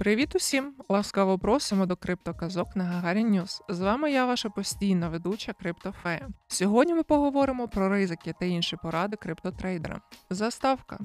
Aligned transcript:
Привіт 0.00 0.34
усім! 0.34 0.74
Ласкаво 0.88 1.38
просимо 1.38 1.86
до 1.86 1.96
криптоказок 1.96 2.76
на 2.76 2.84
Gagarin 2.84 3.30
News. 3.30 3.62
З 3.68 3.80
вами 3.80 4.12
я, 4.12 4.26
ваша 4.26 4.50
постійна 4.50 5.08
ведуча 5.08 5.52
Криптофея. 5.52 6.28
Сьогодні 6.48 6.94
ми 6.94 7.02
поговоримо 7.02 7.68
про 7.68 7.88
ризики 7.88 8.34
та 8.40 8.46
інші 8.46 8.76
поради 8.76 9.16
криптотрейдера. 9.16 10.00
Заставка. 10.30 10.98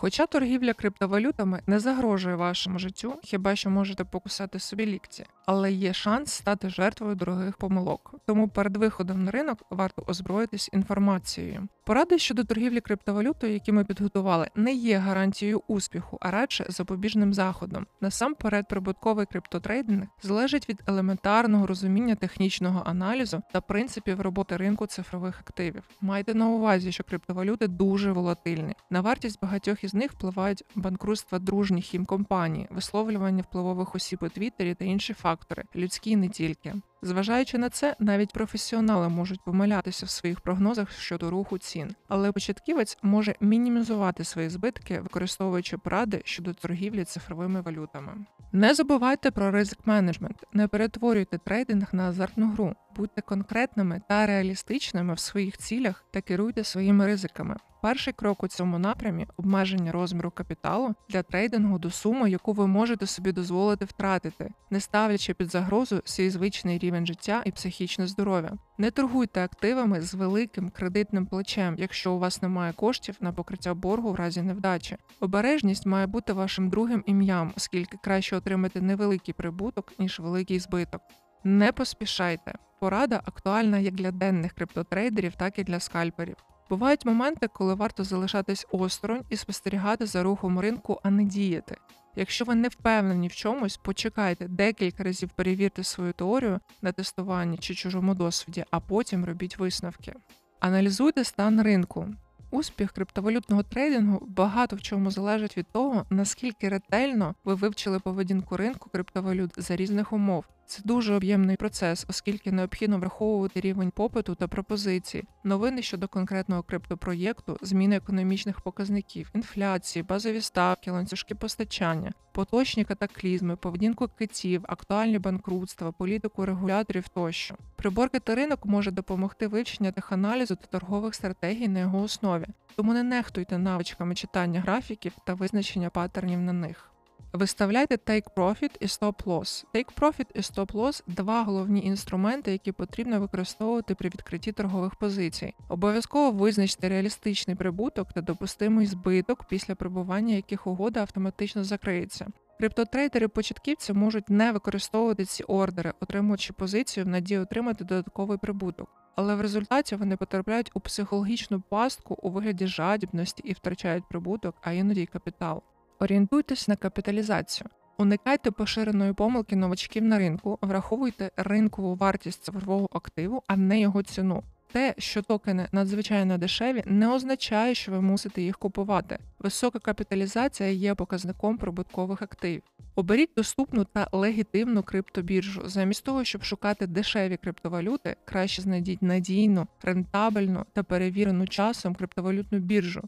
Хоча 0.00 0.26
торгівля 0.26 0.72
криптовалютами 0.72 1.62
не 1.66 1.78
загрожує 1.78 2.36
вашому 2.36 2.78
життю, 2.78 3.14
хіба 3.24 3.56
що 3.56 3.70
можете 3.70 4.04
покусати 4.04 4.58
собі 4.58 4.86
лікті, 4.86 5.24
але 5.46 5.72
є 5.72 5.92
шанс 5.92 6.32
стати 6.32 6.70
жертвою 6.70 7.14
дорогих 7.14 7.56
помилок. 7.56 8.14
Тому 8.26 8.48
перед 8.48 8.76
виходом 8.76 9.24
на 9.24 9.30
ринок 9.30 9.62
варто 9.70 10.04
озброїтись 10.06 10.70
інформацією. 10.72 11.68
Поради 11.84 12.18
щодо 12.18 12.44
торгівлі 12.44 12.80
криптовалютою, 12.80 13.52
які 13.52 13.72
ми 13.72 13.84
підготували, 13.84 14.48
не 14.54 14.72
є 14.72 14.98
гарантією 14.98 15.62
успіху, 15.68 16.18
а 16.20 16.30
радше 16.30 16.66
запобіжним 16.68 17.34
заходом. 17.34 17.86
Насамперед, 18.00 18.68
прибутковий 18.68 19.26
криптотрейдинг 19.26 20.06
залежить 20.22 20.68
від 20.68 20.82
елементарного 20.86 21.66
розуміння 21.66 22.14
технічного 22.14 22.82
аналізу 22.86 23.42
та 23.52 23.60
принципів 23.60 24.20
роботи 24.20 24.56
ринку 24.56 24.86
цифрових 24.86 25.40
активів. 25.40 25.82
Майте 26.00 26.34
на 26.34 26.48
увазі, 26.48 26.92
що 26.92 27.04
криптовалюти 27.04 27.68
дуже 27.68 28.12
волатильні. 28.12 28.74
На 28.90 29.00
вартість 29.00 29.40
багатьох 29.42 29.84
із 29.88 29.94
них 29.94 30.12
впливають 30.12 30.64
банкрутства 30.74 31.38
дружніх 31.38 31.94
їм 31.94 32.04
компаній, 32.04 32.66
висловлювання 32.70 33.42
впливових 33.42 33.94
осіб 33.94 34.18
у 34.22 34.28
Твіттері 34.28 34.74
та 34.74 34.84
інші 34.84 35.14
фактори, 35.14 35.64
людські 35.76 36.10
і 36.10 36.16
не 36.16 36.28
тільки. 36.28 36.74
Зважаючи 37.02 37.58
на 37.58 37.70
це, 37.70 37.96
навіть 37.98 38.32
професіонали 38.32 39.08
можуть 39.08 39.44
помилятися 39.44 40.06
в 40.06 40.10
своїх 40.10 40.40
прогнозах 40.40 40.90
щодо 40.92 41.30
руху 41.30 41.58
цін, 41.58 41.94
але 42.08 42.32
початківець 42.32 42.98
може 43.02 43.34
мінімізувати 43.40 44.24
свої 44.24 44.48
збитки, 44.48 45.00
використовуючи 45.00 45.78
поради 45.78 46.22
щодо 46.24 46.54
торгівлі 46.54 47.04
цифровими 47.04 47.60
валютами. 47.60 48.12
Не 48.52 48.74
забувайте 48.74 49.30
про 49.30 49.50
ризик 49.50 49.78
менеджмент, 49.84 50.44
не 50.52 50.68
перетворюйте 50.68 51.38
трейдинг 51.38 51.88
на 51.92 52.08
азартну 52.08 52.50
гру, 52.50 52.74
будьте 52.96 53.20
конкретними 53.20 54.00
та 54.08 54.26
реалістичними 54.26 55.14
в 55.14 55.18
своїх 55.18 55.58
цілях 55.58 56.04
та 56.10 56.20
керуйте 56.20 56.64
своїми 56.64 57.06
ризиками. 57.06 57.56
Перший 57.82 58.12
крок 58.12 58.42
у 58.42 58.48
цьому 58.48 58.78
напрямі 58.78 59.26
обмеження 59.36 59.92
розміру 59.92 60.30
капіталу 60.30 60.94
для 61.08 61.22
трейдингу 61.22 61.78
до 61.78 61.90
суми, 61.90 62.30
яку 62.30 62.52
ви 62.52 62.66
можете 62.66 63.06
собі 63.06 63.32
дозволити 63.32 63.84
втратити, 63.84 64.50
не 64.70 64.80
ставлячи 64.80 65.34
під 65.34 65.50
загрозу 65.50 66.02
свій 66.04 66.30
звичний 66.30 66.78
рівень 66.78 67.06
життя 67.06 67.42
і 67.44 67.50
психічне 67.50 68.06
здоров'я. 68.06 68.52
Не 68.78 68.90
торгуйте 68.90 69.44
активами 69.44 70.00
з 70.00 70.14
великим 70.14 70.70
кредитним 70.70 71.26
плечем, 71.26 71.74
якщо 71.78 72.12
у 72.12 72.18
вас 72.18 72.42
немає 72.42 72.72
коштів 72.72 73.16
на 73.20 73.32
покриття 73.32 73.74
боргу 73.74 74.12
в 74.12 74.14
разі 74.14 74.42
невдачі. 74.42 74.96
Обережність 75.20 75.86
має 75.86 76.06
бути 76.06 76.32
вашим 76.32 76.70
другим 76.70 77.04
ім'ям, 77.06 77.52
оскільки 77.56 77.96
краще 78.04 78.36
отримати 78.36 78.80
невеликий 78.80 79.34
прибуток 79.34 79.92
ніж 79.98 80.20
великий 80.20 80.58
збиток. 80.58 81.00
Не 81.44 81.72
поспішайте. 81.72 82.54
Порада 82.80 83.22
актуальна 83.24 83.78
як 83.78 83.94
для 83.94 84.10
денних 84.10 84.52
криптотрейдерів, 84.52 85.34
так 85.34 85.58
і 85.58 85.64
для 85.64 85.80
скальперів. 85.80 86.36
Бувають 86.70 87.06
моменти, 87.06 87.48
коли 87.48 87.74
варто 87.74 88.04
залишатись 88.04 88.66
осторонь 88.70 89.24
і 89.30 89.36
спостерігати 89.36 90.06
за 90.06 90.22
рухом 90.22 90.60
ринку, 90.60 91.00
а 91.02 91.10
не 91.10 91.24
діяти. 91.24 91.76
Якщо 92.16 92.44
ви 92.44 92.54
не 92.54 92.68
впевнені 92.68 93.28
в 93.28 93.32
чомусь, 93.32 93.76
почекайте 93.76 94.48
декілька 94.48 95.02
разів 95.02 95.30
перевірте 95.30 95.84
свою 95.84 96.12
теорію 96.12 96.60
на 96.82 96.92
тестуванні 96.92 97.58
чи 97.58 97.74
чужому 97.74 98.14
досвіді, 98.14 98.64
а 98.70 98.80
потім 98.80 99.24
робіть 99.24 99.58
висновки. 99.58 100.14
Аналізуйте 100.60 101.24
стан 101.24 101.62
ринку. 101.62 102.08
Успіх 102.50 102.92
криптовалютного 102.92 103.62
трейдингу 103.62 104.26
багато 104.26 104.76
в 104.76 104.82
чому 104.82 105.10
залежить 105.10 105.56
від 105.56 105.66
того, 105.72 106.06
наскільки 106.10 106.68
ретельно 106.68 107.34
ви 107.44 107.54
вивчили 107.54 108.00
поведінку 108.00 108.56
ринку 108.56 108.90
криптовалют 108.90 109.52
за 109.56 109.76
різних 109.76 110.12
умов. 110.12 110.44
Це 110.70 110.82
дуже 110.84 111.14
об'ємний 111.14 111.56
процес, 111.56 112.06
оскільки 112.08 112.52
необхідно 112.52 112.98
враховувати 112.98 113.60
рівень 113.60 113.90
попиту 113.90 114.34
та 114.34 114.48
пропозиції, 114.48 115.24
новини 115.44 115.82
щодо 115.82 116.08
конкретного 116.08 116.62
криптопроєкту, 116.62 117.58
зміни 117.62 117.96
економічних 117.96 118.60
показників, 118.60 119.30
інфляції, 119.34 120.02
базові 120.02 120.40
ставки, 120.40 120.90
ланцюжки 120.90 121.34
постачання, 121.34 122.12
поточні 122.32 122.84
катаклізми, 122.84 123.56
поведінку 123.56 124.08
китів, 124.08 124.64
актуальні 124.68 125.18
банкрутства, 125.18 125.92
політику 125.92 126.46
регуляторів 126.46 127.08
тощо. 127.08 127.54
Приборки 127.76 128.20
та 128.20 128.34
ринок 128.34 128.66
може 128.66 128.90
допомогти 128.90 129.46
вивчення 129.46 129.92
теханалізу 129.92 130.56
та 130.56 130.66
торгових 130.66 131.14
стратегій 131.14 131.68
на 131.68 131.80
його 131.80 132.02
основі, 132.02 132.46
тому 132.76 132.92
не 132.92 133.02
нехтуйте 133.02 133.58
навичками 133.58 134.14
читання 134.14 134.60
графіків 134.60 135.12
та 135.24 135.34
визначення 135.34 135.90
паттернів 135.90 136.40
на 136.40 136.52
них. 136.52 136.90
Виставляйте 137.32 137.94
Take 137.94 138.24
Profit 138.36 138.70
і 138.80 138.86
Stop 138.86 139.24
Loss. 139.24 139.64
Take 139.74 139.94
Profit 140.00 140.26
і 140.34 140.38
Stop 140.38 140.72
Loss– 140.72 141.02
два 141.06 141.42
головні 141.42 141.84
інструменти, 141.84 142.52
які 142.52 142.72
потрібно 142.72 143.20
використовувати 143.20 143.94
при 143.94 144.08
відкритті 144.08 144.52
торгових 144.52 144.94
позицій. 144.94 145.54
Обов'язково 145.68 146.30
визначте 146.30 146.88
реалістичний 146.88 147.56
прибуток 147.56 148.12
та 148.12 148.20
допустимий 148.20 148.86
збиток, 148.86 149.44
після 149.44 149.74
прибування 149.74 150.34
яких 150.34 150.66
угода 150.66 151.00
автоматично 151.00 151.64
закриється. 151.64 152.26
Криптотрейдери-початківці 152.60 153.92
можуть 153.92 154.30
не 154.30 154.52
використовувати 154.52 155.24
ці 155.24 155.42
ордери, 155.42 155.92
отримуючи 156.00 156.52
позицію 156.52 157.06
в 157.06 157.08
надії 157.08 157.40
отримати 157.40 157.84
додатковий 157.84 158.38
прибуток. 158.38 158.88
Але 159.16 159.34
в 159.34 159.40
результаті 159.40 159.96
вони 159.96 160.16
потрапляють 160.16 160.70
у 160.74 160.80
психологічну 160.80 161.60
пастку 161.60 162.18
у 162.22 162.30
вигляді 162.30 162.66
жадібності 162.66 163.42
і 163.46 163.52
втрачають 163.52 164.08
прибуток, 164.08 164.54
а 164.62 164.72
іноді 164.72 165.02
й 165.02 165.06
капітал. 165.06 165.62
Орієнтуйтесь 166.00 166.68
на 166.68 166.76
капіталізацію. 166.76 167.68
Уникайте 167.98 168.50
поширеної 168.50 169.12
помилки 169.12 169.56
новачків 169.56 170.04
на 170.04 170.18
ринку, 170.18 170.58
враховуйте 170.62 171.30
ринкову 171.36 171.94
вартість 171.94 172.44
цифрового 172.44 172.88
активу, 172.92 173.42
а 173.46 173.56
не 173.56 173.80
його 173.80 174.02
ціну. 174.02 174.42
Те, 174.72 174.94
що 174.98 175.22
токени 175.22 175.68
надзвичайно 175.72 176.38
дешеві, 176.38 176.82
не 176.86 177.08
означає, 177.08 177.74
що 177.74 177.92
ви 177.92 178.00
мусите 178.00 178.42
їх 178.42 178.58
купувати. 178.58 179.18
Висока 179.38 179.78
капіталізація 179.78 180.68
є 180.68 180.94
показником 180.94 181.58
прибуткових 181.58 182.22
активів. 182.22 182.62
Оберіть 182.94 183.30
доступну 183.36 183.84
та 183.84 184.08
легітимну 184.12 184.82
криптобіржу. 184.82 185.62
Замість 185.64 186.04
того, 186.04 186.24
щоб 186.24 186.42
шукати 186.42 186.86
дешеві 186.86 187.36
криптовалюти, 187.36 188.16
краще 188.24 188.62
знайдіть 188.62 189.02
надійну, 189.02 189.66
рентабельну 189.82 190.64
та 190.72 190.82
перевірену 190.82 191.46
часом 191.46 191.94
криптовалютну 191.94 192.58
біржу. 192.58 193.02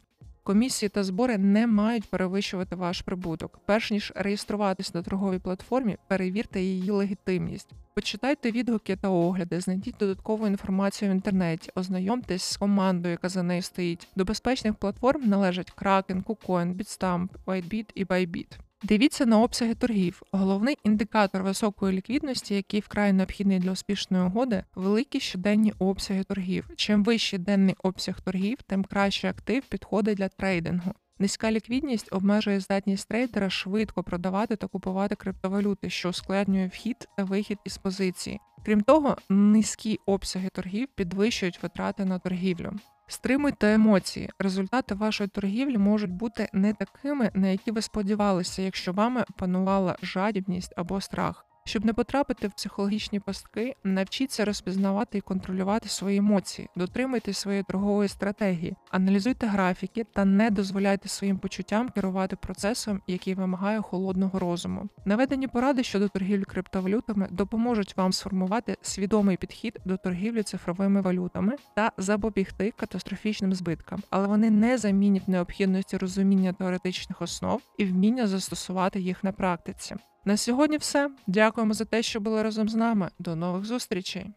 Комісії 0.51 0.89
та 0.89 1.05
збори 1.05 1.39
не 1.39 1.67
мають 1.67 2.11
перевищувати 2.11 2.77
ваш 2.77 3.01
прибуток. 3.01 3.59
Перш 3.67 3.91
ніж 3.91 4.13
реєструватись 4.17 4.95
на 4.95 5.03
торговій 5.03 5.39
платформі, 5.39 5.97
перевірте 6.09 6.61
її 6.61 6.91
легітимність. 6.91 7.71
Почитайте 7.95 8.51
відгуки 8.51 8.97
та 8.97 9.09
огляди, 9.09 9.61
знайдіть 9.61 9.95
додаткову 10.01 10.47
інформацію 10.47 11.11
в 11.11 11.15
інтернеті, 11.15 11.71
ознайомтесь 11.75 12.43
з 12.43 12.57
командою, 12.57 13.13
яка 13.13 13.29
за 13.29 13.43
нею 13.43 13.63
стоїть. 13.63 14.09
До 14.17 14.25
безпечних 14.25 14.75
платформ 14.75 15.29
належать 15.29 15.73
Kraken, 15.77 16.25
KuCoin, 16.25 16.75
Bitstamp, 16.75 17.29
WhiteBit 17.47 17.87
і 17.95 18.05
Bybit. 18.05 18.59
Дивіться 18.83 19.27
на 19.27 19.41
обсяги 19.41 19.75
торгів. 19.75 20.23
Головний 20.33 20.79
індикатор 20.85 21.43
високої 21.43 21.97
ліквідності, 21.97 22.55
який 22.55 22.81
вкрай 22.81 23.13
необхідний 23.13 23.59
для 23.59 23.73
успішної 23.73 24.25
угоди, 24.25 24.65
великі 24.75 25.21
щоденні 25.21 25.73
обсяги 25.79 26.25
торгів. 26.25 26.69
Чим 26.77 27.05
вищий 27.05 27.39
денний 27.39 27.75
обсяг 27.83 28.21
торгів, 28.21 28.59
тим 28.67 28.85
краще 28.85 29.29
актив 29.29 29.63
підходить 29.67 30.19
для 30.19 30.29
трейдингу. 30.29 30.93
Низька 31.19 31.51
ліквідність 31.51 32.09
обмежує 32.13 32.61
здатність 32.61 33.09
трейдера 33.09 33.51
швидко 33.51 34.03
продавати 34.03 34.57
та 34.57 34.67
купувати 34.67 35.15
криптовалюти, 35.15 35.91
що 35.91 36.09
ускладнює 36.09 36.67
вхід 36.67 37.09
та 37.17 37.25
вихід 37.25 37.59
із 37.65 37.79
позиції. 37.79 38.41
Крім 38.67 38.81
того, 38.81 39.17
низькі 39.29 39.99
обсяги 40.07 40.49
торгів 40.49 40.89
підвищують 40.95 41.63
витрати 41.63 42.05
на 42.05 42.19
торгівлю. 42.19 42.73
Стримуйте 43.11 43.75
емоції. 43.75 44.31
Результати 44.39 44.95
вашої 44.95 45.29
торгівлі 45.29 45.79
можуть 45.79 46.11
бути 46.11 46.49
не 46.53 46.75
такими, 46.75 47.31
на 47.35 47.49
які 47.49 47.71
ви 47.71 47.83
сподівалися, 47.83 48.63
якщо 48.63 48.93
вами 48.93 49.25
панувала 49.37 49.97
жадібність 50.03 50.73
або 50.77 51.01
страх. 51.01 51.50
Щоб 51.71 51.85
не 51.85 51.93
потрапити 51.93 52.49
в 52.49 52.53
психологічні 52.53 53.21
пастки, 53.21 53.77
навчіться 53.85 54.45
розпізнавати 54.45 55.19
і 55.19 55.21
контролювати 55.21 55.89
свої 55.89 56.19
емоції, 56.19 56.69
дотримуйте 56.77 57.33
своєї 57.33 57.63
торгової 57.63 58.09
стратегії, 58.09 58.77
аналізуйте 58.91 59.47
графіки 59.47 60.05
та 60.05 60.25
не 60.25 60.51
дозволяйте 60.51 61.09
своїм 61.09 61.39
почуттям 61.39 61.89
керувати 61.89 62.37
процесом, 62.37 63.01
який 63.07 63.35
вимагає 63.35 63.81
холодного 63.81 64.39
розуму. 64.39 64.89
Наведені 65.05 65.49
поради 65.49 65.83
щодо 65.83 66.09
торгівлі 66.09 66.45
криптовалютами 66.45 67.29
допоможуть 67.31 67.97
вам 67.97 68.13
сформувати 68.13 68.77
свідомий 68.83 69.37
підхід 69.37 69.79
до 69.85 69.97
торгівлі 69.97 70.43
цифровими 70.43 71.01
валютами 71.01 71.57
та 71.77 71.93
запобігти 71.99 72.73
катастрофічним 72.77 73.55
збиткам, 73.55 74.03
але 74.11 74.27
вони 74.27 74.51
не 74.51 74.79
замінять 74.79 75.29
необхідності 75.29 75.97
розуміння 75.97 76.53
теоретичних 76.53 77.23
основ 77.23 77.63
і 77.79 77.85
вміння 77.85 78.27
застосувати 78.27 79.01
їх 79.01 79.25
на 79.25 79.33
практиці. 79.33 79.97
На 80.25 80.37
сьогодні 80.37 80.77
все. 80.77 81.11
Дякуємо 81.27 81.75
за 81.75 81.85
те, 81.85 82.03
що 82.03 82.21
були 82.21 82.43
разом 82.43 82.69
з 82.69 82.75
нами. 82.75 83.11
До 83.19 83.37
нових 83.37 83.65
зустрічей! 83.65 84.31